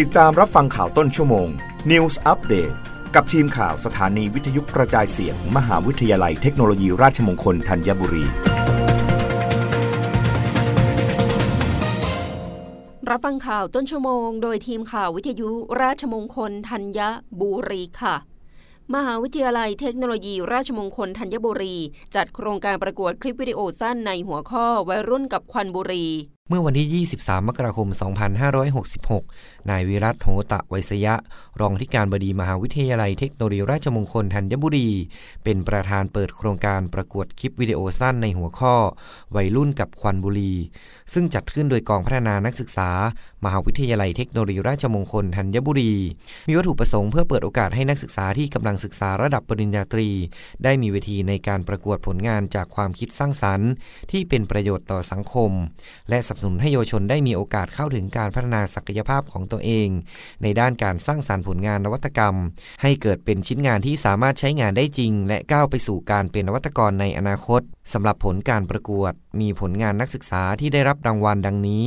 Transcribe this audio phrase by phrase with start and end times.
[0.00, 1.48] ติดตามรับฟังข่าวต้นชั่วโมง
[1.90, 2.74] News Update
[3.14, 8.24] กับทีมข่าวสถานีวิทยุกระจายเสียงมมหาวิทยาลัยเทคโนโลยีราชมงคลธัญบุรี
[13.10, 15.50] รับฟังข่าวต้นชั่วโมง โดยทีมข่าววิทยุ
[15.82, 17.00] ราชมงคลธัญ
[17.40, 18.16] บุรีค่ะ
[18.94, 21.76] มหาวิทยาลัยเทคโนโลยีราชมงคลธัญบุรี
[22.14, 26.06] จัดโครงการประกวดคลิปวิดีโอสั้นในหัวข้อวัยรุ่นกับควันบุรี
[26.54, 27.88] มื่อวันที่ 23 มกราคม
[28.78, 31.14] 2566 นายวิรัตโหตะไวยสยะ
[31.60, 34.88] รองที่การบดีมหาวิทยาลัยเทคโนโลยีราชมงคลธัญบุรี
[35.44, 38.74] เป็นประธานเปิดโครงการประกวดคลิปวิดีโอสั้นในหัวข้อ
[39.36, 40.52] วัยรุ่นกับควันบุรี
[41.12, 42.90] ซึ่งจัดขึ้นโดยกองพัฒนานักศึกษา
[43.44, 45.92] มหาวิทยาลัยเทคโนโลยีราชมงคลธัญบุรี
[46.48, 50.08] มีวัตถุประสงค์เพื่อเปิดโอกาสให้นักศึกษาที่กำลังศึกษาระดับปริญญาตรี
[50.64, 53.70] ได้มีเวทีในการประกวดผลงานจากความคิดสร้างสรรค์
[54.10, 55.50] ที่เป็นประโยชน์ต่อสังคม
[56.10, 59.88] และสับสนุนให้เยาวชนได้มีโอกาสเข้าถึงการพัฒนาศักยภาพของตัวเอง
[60.42, 62.34] ในด้านการสร้างสารรค์ผลงานนวัตกรรม
[62.82, 67.60] ให้เกิดเป็นชิ้นงานที่สามารถใช้งานได้จริง และก้าวไปสู่การเป็นนวัตกรในอนาคต
[67.92, 71.84] สำหรับผลการประกวด มีผลงานนักศึกษาที่ได้รับรางวัลดังนี้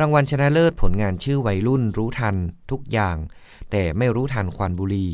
[0.00, 2.36] รางวัลชนะเลิศผลงานชื่อวัยรุ่นรู้ทัน
[2.70, 3.16] ทุกอย่าง
[3.70, 5.08] แต่ไม่รู้ทันควันบุรี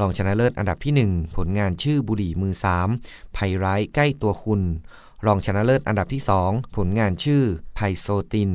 [0.00, 2.88] รองชนะเลิศอันดับที่ 1 ผลงานชื่อบุหรี่มือสาม
[3.36, 4.60] ภัยร้ายใกล้ตัวคุณ
[5.26, 7.42] รองชนะเลิศอันดับที่ 2 ผลงานชื่อ
[7.74, 8.52] ไพโซติน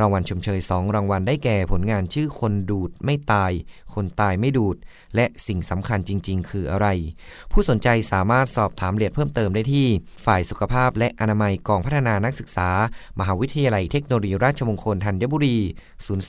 [0.00, 3.52] รางวัลชมเชย 2 รางวัลได้แก่ผลงานชื่อคนดูดไม่ตาย
[3.94, 4.76] คนตายไม่ดูด
[5.14, 6.86] และสิ่งสำคัญจริง ๆ คืออะไร
[7.52, 9.86] ผู้สนใจสามารถสอบถามเรียนเพิ่มเติมได้ที่
[10.24, 12.70] ฝ่ายสุขภาพและอนามัยกองพัฒนานักศึกษา
[13.18, 15.58] มหาวิทยาลัยเทคโนโลยีราชมงคลธัญบุรี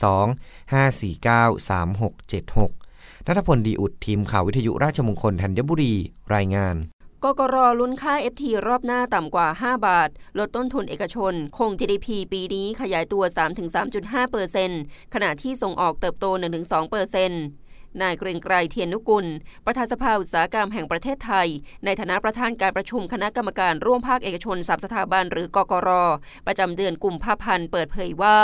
[0.00, 5.92] 02 549 3676นัทพลดีอุดทีมข่าววิทยุราชมงคลธัญบุรี
[6.34, 6.76] รายงาน
[7.24, 13.22] กกรลุ้นค่า FT รอบหน้าต่ำกว่า 5 บาท ลดต้นทุนเอกชน คง GDP ปีนี้ขยายตัว
[14.38, 16.26] 3-3.5%ขณะที่ส่งออกเติบโต
[17.00, 17.65] 1-2%
[18.02, 19.26] นายเกรงไกรเทียนนุกุล
[19.66, 21.48] ประธานสภาอุตสาหกรรมแห่งประเทศไทย
[21.84, 25.90] ในฐานะประธานการประชุมคณะกรรมการร่วมภาคเอกชนสามสถาบันหรือกกร
[26.46, 28.38] ประจำเดือนกุมภาพันธ์เปิดเผยว่า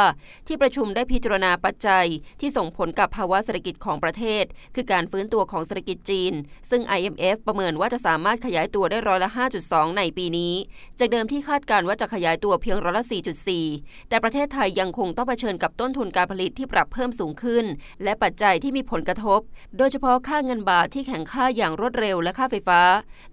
[0.47, 2.07] ที่ประชุมได้พิจารณาปัจจัย
[2.41, 6.33] ที่ส่งผลกับภาวะเศรษฐกิจของประเทศ คือการฟื้นตัวของเศรษฐกิจจีน
[6.71, 9.31] ซึ่ง IMF ประเมินว่าจะสามารถขยายตัวได้ร้อยละ
[9.65, 10.55] 5.2 ในปีนี้
[10.99, 13.05] จากเดิมที่คาดการว่าจะขยายตัวเพียงร้อยละ
[13.57, 17.65] 4.4 แต่ประเทศไทยยังคงต้องเผชิญกับต้นทุนการผลิตที่ปรับเพิ่มสูงขึ้น
[18.05, 19.41] และปัจจัยที่มีผลกระทบ
[19.77, 22.81] โดยเฉพาะค่าเงินบาทที่แข็งค่าอย่างรวดเร็วและค่าไฟฟ้า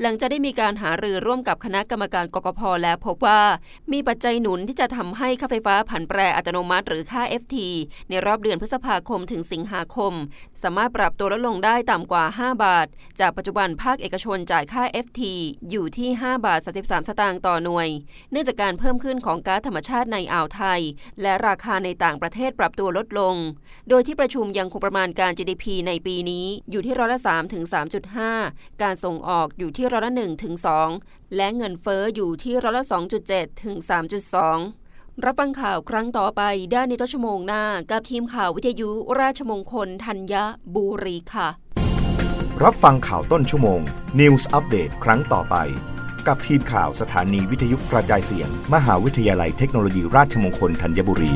[0.01, 3.41] หลังจะได้มีการหารือร่วมกับคณะกรรมการกกพแล้วพบว่า
[3.91, 7.55] มีปัจจัยหนุนที่จะทำให้ค่าไฟฟ้าผันแปรอัตโนมัติหรือค่า FT
[8.09, 10.13] ในรอบเดือนพฤษภาคมถึงสิงหาคม
[10.63, 12.87] สามารถปรับตัวลดลงได้ต่ำกว่า 5 บาท
[13.19, 15.21] จากปัจจุบันภาคเอกชนจ่ายค่า FT
[15.69, 17.87] อยู่ที่5บาท33สตางค์ต่อหน่วย
[18.31, 20.81] เนื่องจากการเพิ่มขึ้นของก๊าซธรรมชาติในอ่าวไทย
[21.21, 23.35] และราคาในต่างประเทศปรับตัวลดลง
[23.89, 27.63] โดยที่ประชุมยังคงประมาณการ GDP ในปีนี้อยู่ที่ร้อยละ3ถึง
[28.23, 30.55] 3.5 การส่งออกอยู่ที่ร้อยละ1ถึง
[30.95, 32.85] 2และเงินเฟอ้ออยู่ที่ร้อยละ
[33.23, 33.75] 2.7ถึง
[34.49, 38.89] 3.2 รับฟังข่าวครั้งต่อไปได้ในต้นชั่วโมงหน้า กับทีมข่าววิทยุ
[39.19, 40.33] ราชมงคลธัญ
[40.75, 41.47] บุรีค่ะ
[42.63, 43.81] รับฟังข่าวต้นชั่วโมง
[44.19, 45.55] News อัปเดตครั้งต่อไป
[46.27, 51.33] กับทีมข่าวสถานีวิทยุกระจายเสียง มหาวิทยาลัยเทคโนโลยีราชมงคลธัญบุรี